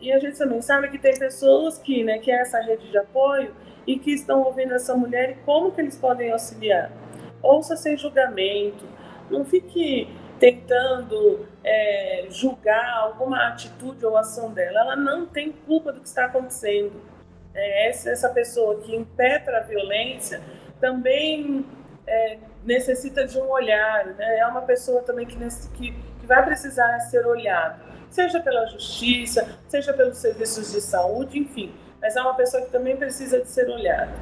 [0.00, 2.98] E a gente também sabe que tem pessoas que, né, que é essa rede de
[2.98, 3.54] apoio
[3.86, 6.92] e que estão ouvindo essa mulher e como que eles podem auxiliar
[7.46, 8.84] ouça sem julgamento,
[9.30, 14.80] não fique tentando é, julgar alguma atitude ou ação dela.
[14.80, 16.92] Ela não tem culpa do que está acontecendo.
[17.54, 20.42] É, essa, essa pessoa que impetra a violência
[20.80, 21.64] também
[22.06, 24.38] é, necessita de um olhar, né?
[24.38, 25.36] é uma pessoa também que,
[25.74, 27.78] que, que vai precisar ser olhada,
[28.10, 32.96] seja pela justiça, seja pelos serviços de saúde, enfim, mas é uma pessoa que também
[32.96, 34.12] precisa de ser olhada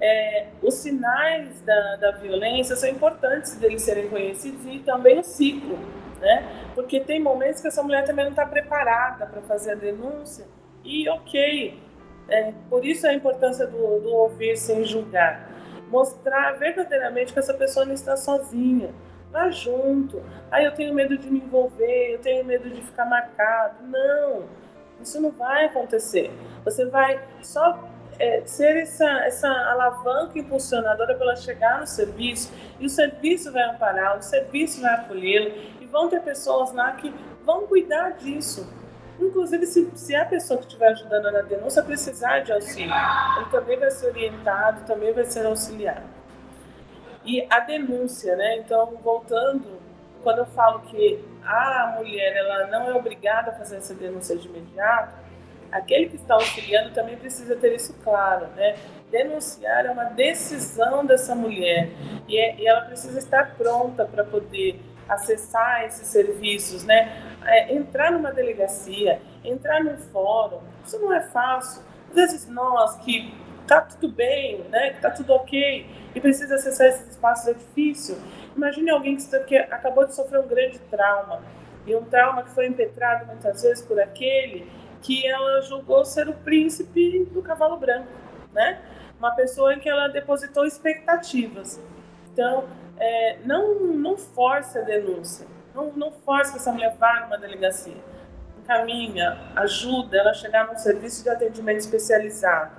[0.00, 5.78] é, os sinais da, da violência são importantes deles serem conhecidos e também o ciclo,
[6.20, 6.44] né?
[6.74, 10.46] Porque tem momentos que essa mulher também não está preparada para fazer a denúncia
[10.84, 11.80] e ok,
[12.28, 15.50] é, por isso a importância do, do ouvir sem julgar,
[15.88, 18.94] mostrar verdadeiramente que essa pessoa não está sozinha,
[19.30, 20.22] vá junto.
[20.50, 23.84] Ah, eu tenho medo de me envolver, eu tenho medo de ficar marcado.
[23.86, 24.44] Não,
[25.00, 26.30] isso não vai acontecer.
[26.64, 27.78] Você vai só
[28.18, 33.62] é, ser essa, essa alavanca impulsionadora para ela chegar no serviço, e o serviço vai
[33.64, 38.72] amparar, o serviço vai acolhê-lo, e vão ter pessoas lá que vão cuidar disso.
[39.18, 42.92] Inclusive, se, se a pessoa que estiver ajudando na denúncia precisar de auxílio,
[43.36, 46.04] ele também vai ser orientado, também vai ser auxiliado.
[47.24, 48.58] E a denúncia, né?
[48.58, 49.80] Então, voltando,
[50.22, 54.48] quando eu falo que a mulher ela não é obrigada a fazer essa denúncia de
[54.48, 55.14] imediato,
[55.76, 58.76] aquele que está auxiliando também precisa ter isso claro, né?
[59.10, 61.90] Denunciar é uma decisão dessa mulher
[62.28, 67.22] e, é, e ela precisa estar pronta para poder acessar esses serviços, né?
[67.44, 71.82] É, entrar numa delegacia, entrar num fórum, isso não é fácil.
[72.08, 73.32] Às vezes nós que
[73.66, 74.90] tá tudo bem, né?
[74.90, 78.16] Que tá tudo ok e precisa acessar esses espaços é difícil.
[78.56, 81.42] Imagine alguém que, que acabou de sofrer um grande trauma
[81.86, 84.66] e um trauma que foi impetrado muitas vezes por aquele
[85.06, 88.08] que ela julgou ser o príncipe do cavalo branco,
[88.52, 88.82] né?
[89.16, 91.80] Uma pessoa em que ela depositou expectativas.
[92.32, 92.64] Então,
[92.98, 97.96] é, não, não force a denúncia, não, não force que essa mulher vá numa delegacia.
[98.58, 102.72] Encaminha, ajuda ela a chegar num serviço de atendimento especializado,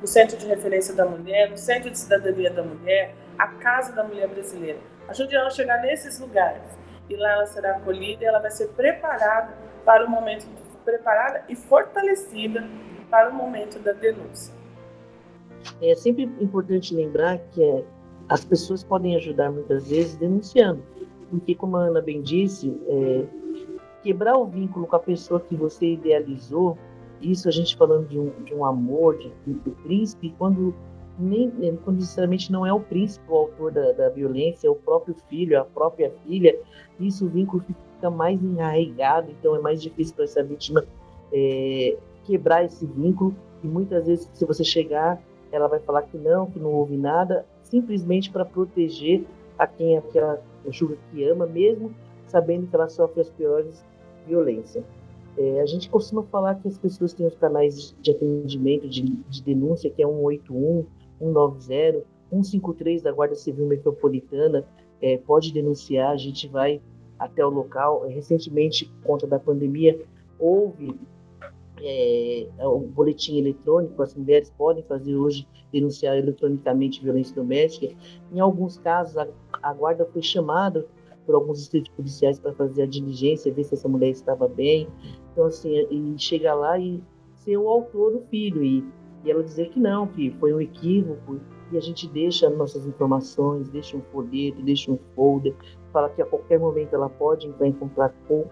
[0.00, 4.02] no Centro de Referência da Mulher, no Centro de Cidadania da Mulher, a Casa da
[4.02, 4.80] Mulher Brasileira.
[5.08, 6.62] Ajude ela a chegar nesses lugares.
[7.08, 10.44] E lá ela será acolhida e ela vai ser preparada para o momento,
[10.88, 12.66] preparada e fortalecida
[13.10, 14.54] para o momento da denúncia.
[15.82, 17.84] É sempre importante lembrar que é,
[18.26, 20.82] as pessoas podem ajudar muitas vezes denunciando,
[21.28, 23.24] porque como a Ana bem disse, é,
[24.02, 26.78] quebrar o vínculo com a pessoa que você idealizou,
[27.20, 30.74] isso a gente falando de um, de um amor, de, de príncipe, quando
[31.18, 31.50] nem
[31.84, 35.60] quando necessariamente não é o príncipe o autor da, da violência, é o próprio filho,
[35.60, 36.56] a própria filha,
[37.00, 40.84] isso o vínculo fica mais enraigado, então é mais difícil para essa vítima
[41.32, 46.46] é, quebrar esse vínculo e muitas vezes se você chegar ela vai falar que não,
[46.50, 49.24] que não houve nada, simplesmente para proteger
[49.58, 51.92] a quem ela julga que ama, mesmo
[52.26, 53.82] sabendo que ela sofre as piores
[54.26, 54.84] violências.
[55.36, 59.42] É, a gente costuma falar que as pessoas têm os canais de atendimento, de, de
[59.42, 60.84] denúncia, que é 181,
[61.18, 64.64] 190, 153 da Guarda Civil Metropolitana,
[65.00, 66.80] é, pode denunciar, a gente vai
[67.18, 68.06] até o local.
[68.06, 70.00] Recentemente, por conta da pandemia,
[70.38, 70.98] houve
[71.82, 77.94] é, o boletim eletrônico, as mulheres podem fazer hoje denunciar eletronicamente violência doméstica.
[78.32, 79.28] Em alguns casos, a,
[79.62, 80.86] a guarda foi chamada
[81.26, 84.88] por alguns distritos policiais para fazer a diligência, ver se essa mulher estava bem.
[85.32, 87.02] Então, assim, e chegar lá e
[87.34, 88.64] ser o autor do filho.
[88.64, 88.82] E,
[89.24, 91.38] e ela dizer que não, que foi um equívoco.
[91.70, 95.54] E a gente deixa nossas informações, deixa um folheto, deixa um folder,
[95.92, 98.44] fala que a qualquer momento ela pode entrar em contato com,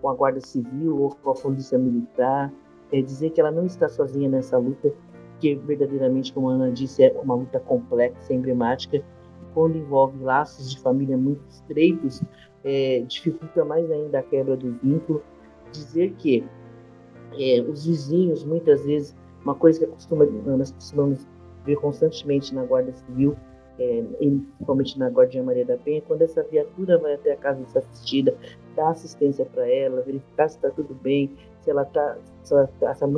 [0.00, 2.52] com a Guarda Civil ou com a Polícia Militar,
[2.92, 4.92] é dizer que ela não está sozinha nessa luta,
[5.40, 9.02] que verdadeiramente, como a Ana disse, é uma luta complexa, emblemática,
[9.54, 12.22] quando envolve laços de família muito estreitos,
[12.64, 15.22] é, dificulta mais ainda a quebra do vínculo.
[15.72, 16.44] Dizer que
[17.38, 21.26] é, os vizinhos, muitas vezes, uma coisa que costuma, nós costumamos
[21.64, 23.36] ver constantemente na Guarda Civil,
[23.78, 27.80] é, principalmente na Guardia Maria da Penha, quando essa viatura vai até a casa dessa
[27.80, 28.34] assistida,
[28.74, 33.04] dá assistência para ela, verificar se está tudo bem, se ela está, se, tá, se
[33.04, 33.08] a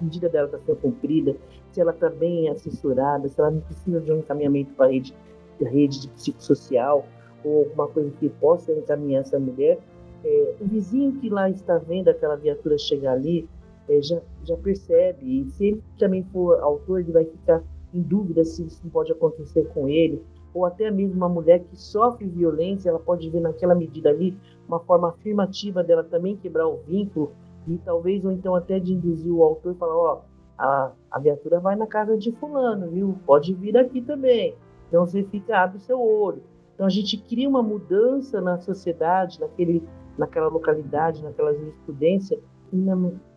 [0.00, 1.36] medida dela está sendo cumprida,
[1.72, 5.14] se ela está bem assessorada, se ela não precisa de um encaminhamento para a rede,
[5.60, 7.06] rede de psicossocial
[7.44, 9.78] ou alguma coisa que possa encaminhar essa mulher.
[10.24, 13.48] É, o vizinho que lá está vendo aquela viatura chegar ali
[13.88, 17.62] é, já, já percebe, e se ele também for autor, ele vai ficar
[17.94, 20.22] em dúvida se isso pode acontecer com ele,
[20.54, 24.36] ou até mesmo uma mulher que sofre violência, ela pode ver naquela medida ali
[24.68, 27.32] uma forma afirmativa dela também quebrar o vínculo
[27.66, 30.20] e talvez ou então até de induzir o autor e falar, ó,
[30.58, 33.16] a, a viatura vai na casa de fulano, viu?
[33.24, 34.54] Pode vir aqui também.
[34.88, 36.42] Então você fica abre o seu olho.
[36.74, 39.82] Então a gente cria uma mudança na sociedade, naquele,
[40.18, 42.38] naquela localidade, naquela jurisprudência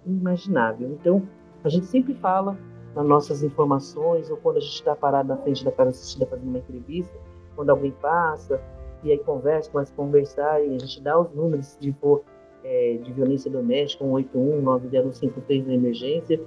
[0.06, 0.90] inimaginável.
[0.92, 1.22] Então
[1.64, 2.58] a gente sempre fala
[2.96, 6.48] nas nossas informações, ou quando a gente está parado na frente da casa assistida fazendo
[6.48, 7.16] uma entrevista,
[7.56, 8.62] quando alguém passa,
[9.04, 12.24] e aí conversa, começa a conversar, e a gente dá os números de, for,
[12.64, 16.42] é, de violência doméstica, 181, 9053 na emergência,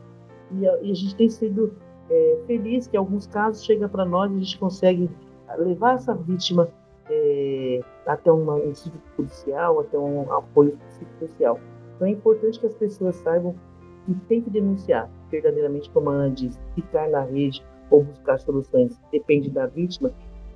[0.53, 1.75] e a, e a, gente tem sido
[2.11, 5.11] é, feliz que alguns casos chega para nós e a gente consegue
[5.59, 6.69] levar essa vítima
[7.11, 11.61] é, até uma, um instituto policial, até um apoio psicossocial.
[11.97, 13.55] Então é importante que as pessoas saibam
[14.09, 18.99] e tem que denunciar, verdadeiramente, como a Ana diz, ficar na rede ou buscar soluções,
[19.13, 20.11] depende da vítima,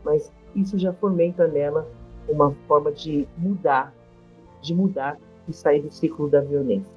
[0.05, 1.87] mas isso já fomenta nela
[2.29, 3.93] uma forma de mudar,
[4.61, 6.93] de mudar e sair do ciclo da violência.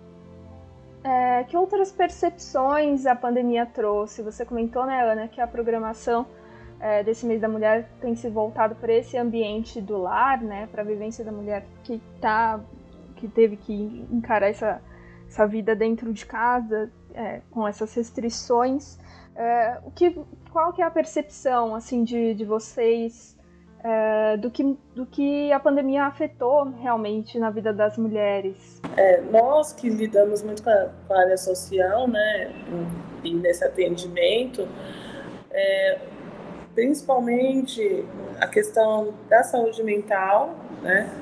[1.04, 4.24] É, que outras percepções a pandemia trouxe?
[4.24, 6.26] Você comentou, né, Ana, que a programação
[6.80, 10.82] é, desse mês da mulher tem se voltado para esse ambiente do lar, né, para
[10.82, 12.60] a vivência da mulher que tá,
[13.18, 14.82] que teve que encarar essa
[15.36, 18.98] essa vida dentro de casa, é, com essas restrições.
[19.36, 20.18] É, o que,
[20.50, 23.38] qual que é a percepção assim de, de vocês
[23.84, 28.82] é, do, que, do que a pandemia afetou realmente na vida das mulheres.
[28.96, 32.52] É, nós que lidamos muito com a, com a, área social, né,
[33.22, 34.66] e nesse atendimento,
[35.52, 36.00] é,
[36.74, 38.06] principalmente
[38.40, 41.14] a questão da saúde mental, né,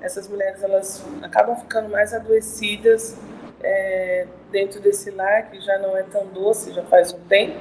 [0.00, 3.16] essas mulheres elas acabam ficando mais adoecidas
[3.64, 7.58] é, dentro desse lar que já não é tão doce, já faz um tempo,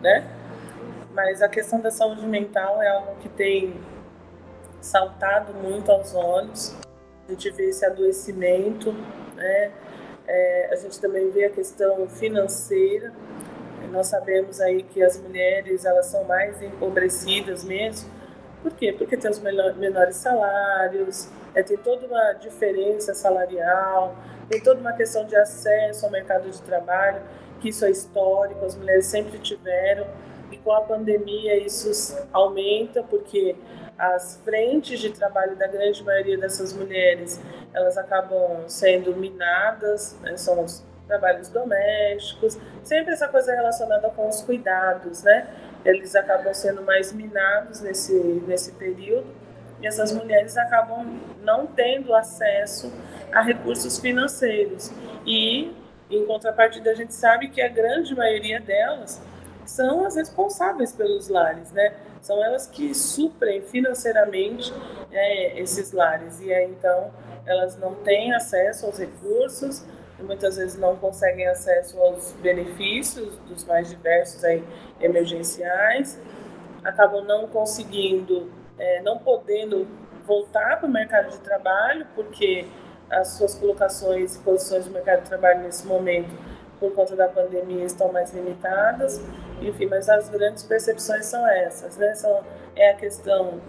[0.00, 0.26] né?
[1.12, 3.74] Mas a questão da saúde mental é algo que tem
[4.80, 6.74] saltado muito aos olhos.
[7.28, 8.92] A gente vê esse adoecimento,
[9.36, 9.70] né?
[10.26, 13.12] É, a gente também vê a questão financeira.
[13.90, 18.10] Nós sabemos aí que as mulheres elas são mais empobrecidas mesmo.
[18.62, 18.94] Por quê?
[18.96, 24.16] Porque tem os menores salários, é, tem toda uma diferença salarial,
[24.52, 27.22] tem toda uma questão de acesso ao mercado de trabalho,
[27.58, 30.06] que isso é histórico, as mulheres sempre tiveram
[30.50, 33.56] e com a pandemia isso aumenta porque
[33.96, 37.40] as frentes de trabalho da grande maioria dessas mulheres
[37.72, 40.36] elas acabam sendo minadas, né?
[40.36, 45.48] são os trabalhos domésticos, sempre essa coisa relacionada com os cuidados, né?
[45.82, 48.14] Eles acabam sendo mais minados nesse
[48.46, 49.41] nesse período
[49.82, 52.92] e essas mulheres acabam não tendo acesso
[53.32, 54.92] a recursos financeiros
[55.26, 55.74] e
[56.10, 59.20] em contrapartida a gente sabe que a grande maioria delas
[59.64, 61.94] são as responsáveis pelos lares, né?
[62.20, 64.72] São elas que suprem financeiramente
[65.10, 66.40] é, esses lares.
[66.40, 67.10] E aí, então,
[67.46, 69.84] elas não têm acesso aos recursos,
[70.20, 74.62] muitas vezes não conseguem acesso aos benefícios dos mais diversos aí,
[75.00, 76.20] emergenciais,
[76.84, 79.86] acabam não conseguindo, é, não podendo
[80.24, 82.66] voltar para o mercado de trabalho, porque
[83.10, 86.30] as suas colocações e posições no mercado de trabalho nesse momento
[86.80, 89.20] por conta da pandemia estão mais limitadas,
[89.60, 92.14] enfim, mas as grandes percepções são essas, né?
[92.14, 92.42] São,
[92.74, 93.60] é a questão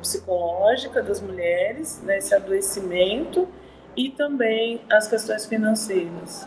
[0.00, 2.18] psicológica das mulheres, né?
[2.18, 3.48] esse adoecimento
[3.96, 6.46] e também as questões financeiras.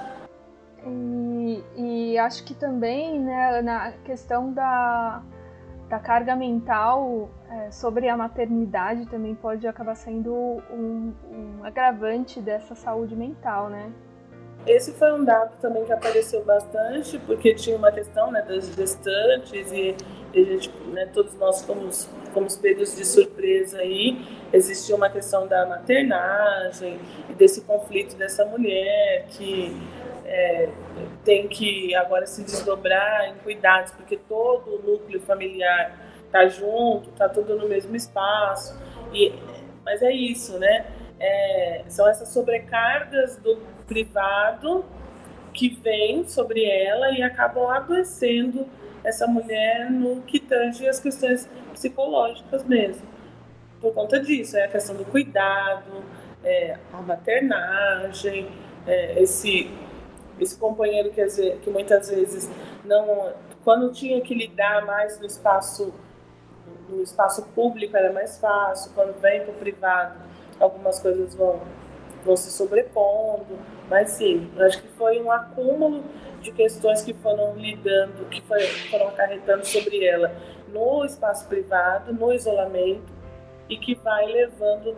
[0.86, 5.24] E, e acho que também, né, na questão da,
[5.90, 10.34] da carga mental é, sobre a maternidade também pode acabar sendo
[10.72, 13.92] um, um agravante dessa saúde mental, né?
[14.68, 19.72] Esse foi um dado também que apareceu bastante, porque tinha uma questão né, das gestantes
[19.72, 19.96] e,
[20.34, 24.22] e gente, né, todos nós fomos, fomos pegos de surpresa aí.
[24.52, 29.76] Existia uma questão da maternagem e desse conflito dessa mulher que
[30.26, 30.70] é,
[31.24, 37.28] tem que agora se desdobrar em cuidados, porque todo o núcleo familiar está junto, está
[37.28, 38.80] tudo no mesmo espaço.
[39.14, 39.34] E,
[39.84, 40.86] mas é isso, né?
[41.20, 44.86] É, são essas sobrecargas do privado
[45.54, 48.66] que vem sobre ela e acabam adoecendo
[49.04, 53.08] essa mulher no que tange as questões psicológicas mesmo.
[53.82, 56.04] Por conta disso, é a questão do cuidado,
[56.44, 58.48] é, a maternagem,
[58.86, 59.72] é, esse,
[60.40, 61.26] esse companheiro que,
[61.58, 62.50] que muitas vezes
[62.86, 63.34] não.
[63.64, 65.94] Quando tinha que lidar mais no espaço,
[66.90, 70.16] no espaço público era mais fácil, quando vem para o privado,
[70.60, 71.60] algumas coisas vão,
[72.26, 73.58] vão se sobrepondo.
[73.90, 76.04] Mas sim, acho que foi um acúmulo
[76.42, 80.32] de questões que foram lidando, que foi, foram acarretando sobre ela
[80.72, 83.12] no espaço privado, no isolamento,
[83.68, 84.96] e que vai levando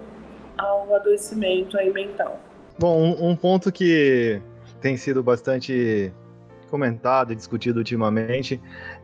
[0.58, 2.40] ao adoecimento aí mental.
[2.78, 4.42] Bom, um ponto que
[4.80, 6.12] tem sido bastante
[6.70, 8.62] comentado e discutido ultimamente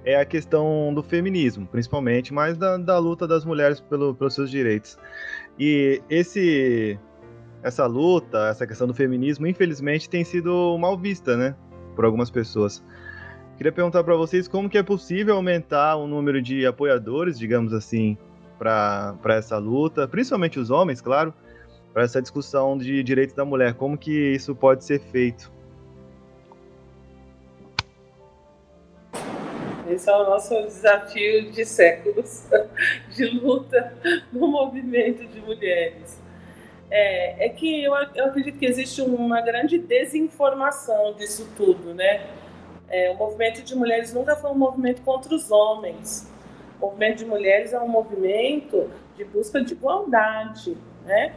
[0.08, 4.50] é a questão do feminismo, principalmente, mas da, da luta das mulheres pelo, pelos seus
[4.50, 4.98] direitos.
[5.60, 6.98] E esse
[7.62, 11.54] essa luta, essa questão do feminismo, infelizmente tem sido mal vista, né,
[11.94, 12.82] por algumas pessoas.
[13.58, 18.18] Queria perguntar para vocês como que é possível aumentar o número de apoiadores, digamos assim,
[18.58, 21.34] para essa luta, principalmente os homens, claro,
[21.92, 23.74] para essa discussão de direitos da mulher.
[23.74, 25.52] Como que isso pode ser feito?
[29.90, 32.48] Esse é o nosso desafio de séculos
[33.16, 33.94] de luta
[34.32, 36.22] no movimento de mulheres.
[36.90, 42.26] É, é que eu, eu, acredito que existe uma grande desinformação disso tudo, né?
[42.90, 46.32] É, o movimento de mulheres nunca foi um movimento contra os homens.
[46.80, 51.34] O movimento de mulheres é um movimento de busca de igualdade, né?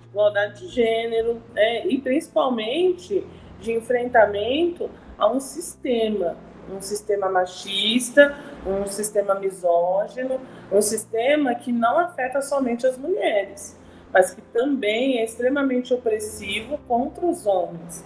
[0.00, 1.86] De igualdade de gênero, né?
[1.86, 3.24] e principalmente
[3.60, 6.36] de enfrentamento a um sistema,
[6.70, 10.40] um sistema machista, um sistema misógino,
[10.70, 13.78] um sistema que não afeta somente as mulheres
[14.12, 18.04] mas que também é extremamente opressivo contra os homens,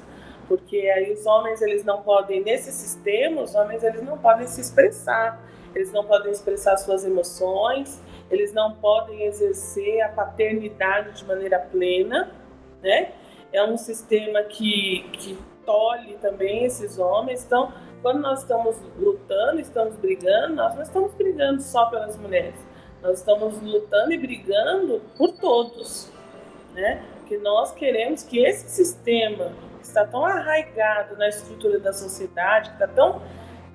[0.48, 4.60] porque aí os homens eles não podem nesse sistema, os homens eles não podem se
[4.60, 5.40] expressar,
[5.74, 8.00] eles não podem expressar suas emoções,
[8.30, 12.30] eles não podem exercer a paternidade de maneira plena,
[12.82, 13.12] né?
[13.52, 17.44] É um sistema que, que tolhe também esses homens.
[17.44, 22.56] Então, quando nós estamos lutando, estamos brigando, nós não estamos brigando só pelas mulheres,
[23.00, 26.10] nós estamos lutando e brigando por todos,
[26.74, 27.02] né?
[27.26, 32.74] Que nós queremos que esse sistema que está tão arraigado na estrutura da sociedade, que
[32.74, 33.22] está tão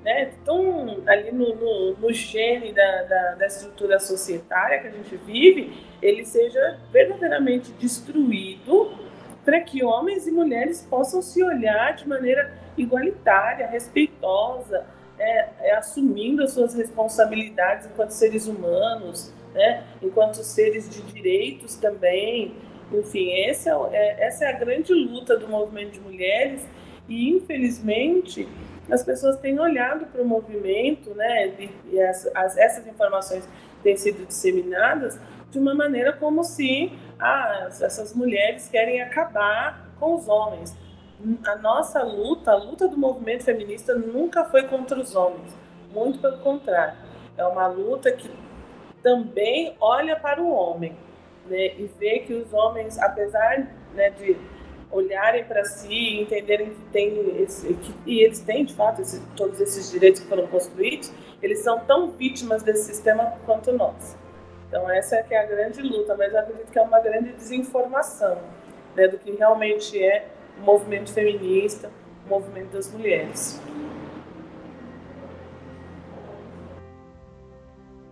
[0.04, 5.18] né, tão ali no, no, no gene da, da, da, estrutura societária que a gente
[5.18, 8.94] vive, ele seja verdadeiramente destruído
[9.44, 14.86] para que homens e mulheres possam se olhar de maneira igualitária, respeitosa,
[15.20, 22.54] é, é, assumindo as suas responsabilidades enquanto seres humanos, né, enquanto seres de direitos também.
[22.94, 26.66] Enfim, é, é, essa é a grande luta do movimento de mulheres
[27.10, 28.48] e, infelizmente,
[28.90, 31.54] as pessoas têm olhado para o movimento, né,
[31.92, 33.48] e as, as, essas informações
[33.84, 35.20] têm sido disseminadas
[35.50, 40.76] de uma maneira como se ah, essas mulheres querem acabar com os homens.
[41.46, 45.52] A nossa luta, a luta do movimento feminista nunca foi contra os homens,
[45.92, 46.96] muito pelo contrário.
[47.36, 48.30] É uma luta que
[49.02, 50.96] também olha para o homem
[51.48, 54.38] né, e vê que os homens, apesar né, de
[54.92, 59.20] olharem para si e entenderem que tem esse, que, e eles têm de fato esse,
[59.36, 61.12] todos esses direitos que foram construídos,
[61.42, 64.16] eles são tão vítimas desse sistema quanto nós.
[64.68, 67.34] Então essa é que é a grande luta, mas eu acredito que é uma grande
[67.34, 68.38] desinformação
[68.96, 70.28] né, do que realmente é
[70.60, 71.92] o movimento feminista,
[72.26, 73.62] o movimento das mulheres.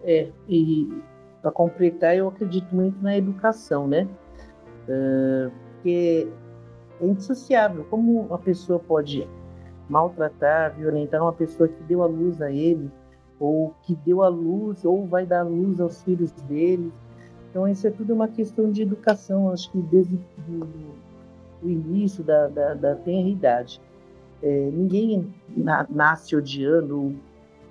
[0.03, 1.01] É, e
[1.41, 4.07] para completar, eu acredito muito na educação, né?
[4.87, 6.27] Uh, porque
[7.01, 7.85] é indissociável.
[7.89, 9.27] Como uma pessoa pode
[9.89, 12.91] maltratar, violentar uma pessoa que deu a luz a ele,
[13.39, 16.91] ou que deu a luz, ou vai dar luz aos filhos dele.
[17.49, 20.19] Então, isso é tudo uma questão de educação, acho que desde
[21.65, 23.81] o início da, da, da tenra-idade.
[24.41, 27.15] É, ninguém na, nasce odiando,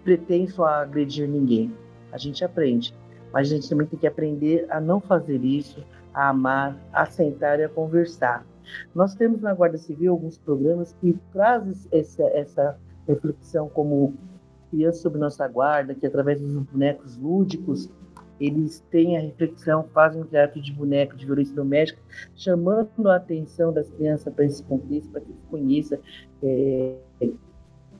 [0.02, 1.72] pretenso a agredir ninguém.
[2.12, 2.94] A gente aprende,
[3.32, 7.60] mas a gente também tem que aprender a não fazer isso, a amar, a sentar
[7.60, 8.44] e a conversar.
[8.94, 14.14] Nós temos na Guarda Civil alguns programas que trazem essa, essa reflexão como
[14.70, 17.90] Criança sob Nossa Guarda, que através dos bonecos lúdicos,
[18.40, 22.00] eles têm a reflexão, fazem um teatro de boneco de violência doméstica,
[22.34, 25.98] chamando a atenção das crianças para esse contexto, para que eles conheçam,
[26.42, 26.96] é,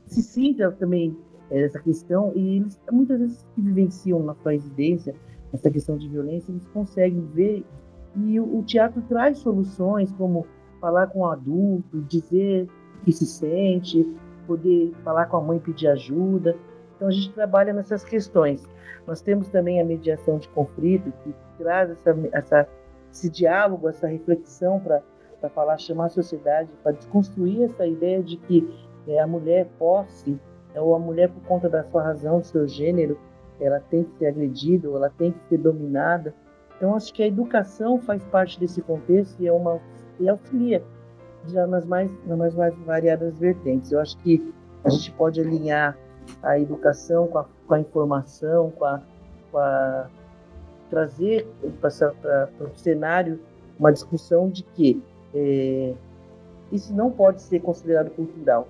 [0.05, 1.17] se sinta também
[1.49, 5.15] é, essa questão, e eles, muitas vezes que vivenciam na sua residência
[5.53, 7.63] essa questão de violência, eles conseguem ver,
[8.15, 10.45] e o, o teatro traz soluções como
[10.81, 12.67] falar com o adulto, dizer
[13.03, 14.05] que se sente,
[14.45, 16.55] poder falar com a mãe, pedir ajuda.
[16.95, 18.63] Então a gente trabalha nessas questões.
[19.05, 22.67] Nós temos também a mediação de conflito, que traz essa, essa
[23.11, 25.01] esse diálogo, essa reflexão para
[25.49, 28.67] falar, chamar a sociedade, para desconstruir essa ideia de que
[29.07, 30.37] é, a mulher posse,
[30.73, 33.17] é, ou a mulher por conta da sua razão, do seu gênero,
[33.59, 36.33] ela tem que ser agredida, ou ela tem que ser dominada.
[36.75, 39.79] Então acho que a educação faz parte desse contexto e é uma
[40.19, 40.83] e auxilia
[41.47, 43.91] já nas mais, nas mais variadas vertentes.
[43.91, 45.97] Eu acho que a gente pode alinhar
[46.41, 49.01] a educação com a, com a informação, com a,
[49.51, 50.07] com a
[50.89, 51.47] trazer
[51.81, 51.89] para
[52.59, 53.39] o cenário
[53.79, 55.01] uma discussão de que
[55.33, 55.93] é,
[56.71, 58.67] isso não pode ser considerado cultural.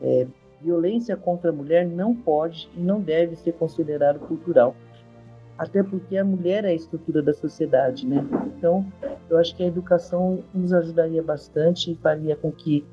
[0.00, 0.26] É,
[0.60, 4.74] violência contra a mulher não pode e não deve ser considerado cultural
[5.58, 8.24] até porque a mulher é a estrutura da sociedade, né?
[8.46, 8.86] Então,
[9.28, 12.86] eu acho que a educação nos ajudaria bastante e faria com que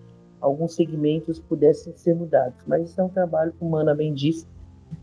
[0.45, 2.63] alguns segmentos pudessem ser mudados.
[2.67, 4.47] Mas isso é um trabalho, como a Ana bem disse,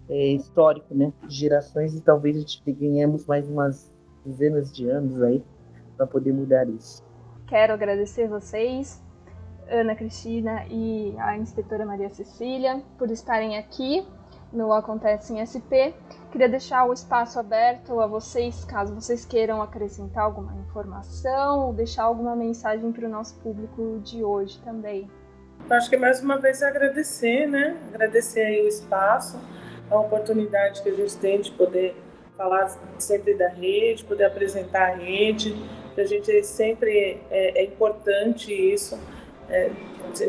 [0.09, 1.13] é histórico, né?
[1.27, 3.93] De gerações e talvez a gente ganhemos mais umas
[4.25, 5.43] dezenas de anos aí
[5.97, 7.05] para poder mudar isso.
[7.49, 9.03] Quero agradecer vocês,
[9.69, 14.07] Ana Cristina e a inspetora Maria Cecília, por estarem aqui
[14.53, 15.93] no Acontece em SP.
[16.31, 22.05] Queria deixar o espaço aberto a vocês, caso vocês queiram acrescentar alguma informação ou deixar
[22.05, 25.11] alguma mensagem para o nosso público de hoje também.
[25.73, 27.75] Acho que mais uma vez agradecer, né?
[27.95, 29.41] Agradecer aí o espaço,
[29.91, 31.97] a oportunidade que a gente tem de poder
[32.37, 32.69] falar
[32.99, 35.57] sempre da rede, poder apresentar a rede.
[35.95, 39.01] Para a gente sempre é, é importante isso.
[39.49, 39.71] É,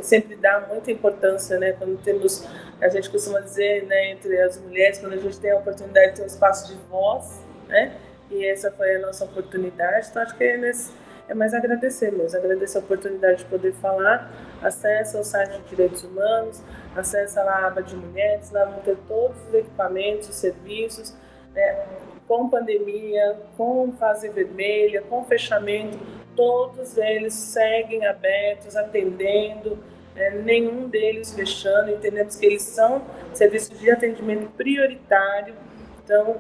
[0.01, 1.73] sempre dá muita importância, né?
[1.73, 2.47] Quando temos
[2.79, 6.15] a gente costuma dizer, né, entre as mulheres, quando a gente tem a oportunidade de
[6.17, 7.95] ter um espaço de voz, né,
[8.29, 10.91] e essa foi a nossa oportunidade, então acho que é, nesse,
[11.27, 16.03] é mais agradecer mesmo, agradecer a oportunidade de poder falar, acessa o site de Direitos
[16.03, 16.61] Humanos,
[16.95, 21.15] acessa lá a aba de mulheres, lá vão ter todos os equipamentos, os serviços,
[21.53, 21.85] né,
[22.27, 25.97] com pandemia, com fase vermelha, com fechamento,
[26.35, 29.77] todos eles seguem abertos, atendendo,
[30.15, 31.91] é, nenhum deles fechando.
[31.91, 33.03] Entendemos que eles são
[33.33, 35.55] serviços de atendimento prioritário.
[36.03, 36.37] Então,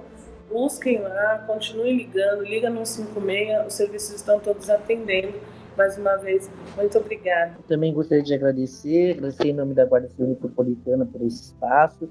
[0.49, 5.33] busquem lá, continuem ligando, liga no 56, os serviços estão todos atendendo.
[5.77, 7.55] Mais uma vez, muito obrigada.
[7.67, 12.07] Também gostaria de agradecer, agradecer em nome da Guarda Civil Metropolitana por esse espaço,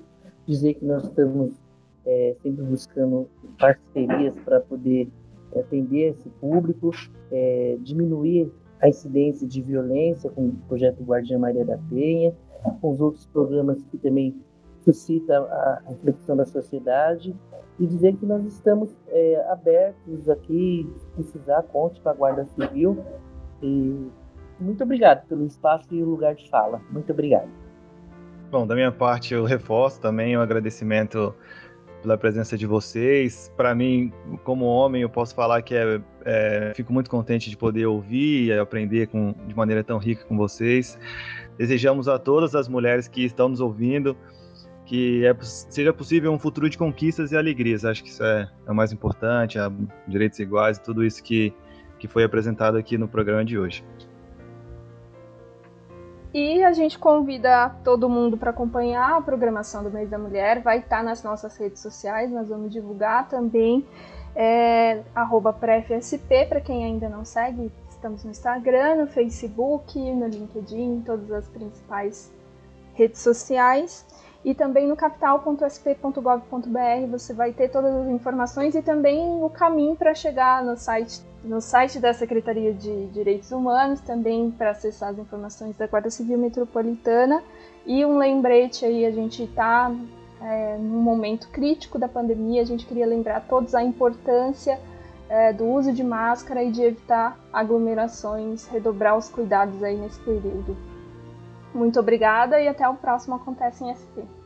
[0.46, 1.52] dizer que nós estamos
[2.04, 3.28] é, sempre buscando
[3.58, 5.08] parcerias para poder
[5.56, 6.90] atender esse público,
[7.30, 12.34] é, diminuir a incidência de violência com o projeto Guardiã Maria da Penha,
[12.80, 14.34] com os outros programas que também
[14.84, 17.34] suscitam a reflexão da sociedade
[17.78, 23.02] e dizer que nós estamos é, abertos aqui, se precisar, conte com a Guarda Civil.
[23.62, 24.10] E
[24.60, 26.80] muito obrigado pelo espaço e o lugar de fala.
[26.90, 27.48] Muito obrigado.
[28.50, 31.34] Bom, da minha parte, eu reforço também o agradecimento
[32.02, 33.50] pela presença de vocês.
[33.56, 34.12] Para mim,
[34.44, 38.52] como homem, eu posso falar que é, é, fico muito contente de poder ouvir e
[38.52, 40.98] aprender com, de maneira tão rica com vocês.
[41.56, 44.16] Desejamos a todas as mulheres que estão nos ouvindo
[44.92, 47.82] que é, seja possível um futuro de conquistas e alegrias.
[47.82, 49.56] Acho que isso é, é o mais importante,
[50.06, 51.50] direitos iguais e tudo isso que,
[51.98, 53.82] que foi apresentado aqui no programa de hoje.
[56.34, 60.60] E a gente convida todo mundo para acompanhar a programação do Mês da Mulher.
[60.60, 63.86] Vai estar tá nas nossas redes sociais, nós vamos divulgar também.
[64.36, 65.00] É,
[65.58, 71.30] PrefSP, para quem ainda não segue, estamos no Instagram, no Facebook, no LinkedIn, em todas
[71.32, 72.30] as principais
[72.92, 74.04] redes sociais.
[74.44, 80.14] E também no capital.sp.gov.br você vai ter todas as informações e também o caminho para
[80.14, 85.76] chegar no site no site da Secretaria de Direitos Humanos, também para acessar as informações
[85.76, 87.42] da Guarda Civil Metropolitana.
[87.84, 89.92] E um lembrete aí, a gente está
[90.40, 94.78] é, num momento crítico da pandemia, a gente queria lembrar a todos a importância
[95.28, 100.76] é, do uso de máscara e de evitar aglomerações, redobrar os cuidados aí nesse período.
[101.74, 104.41] Muito obrigada e até o próximo Acontece em SP.